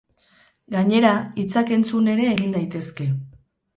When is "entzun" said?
1.77-2.13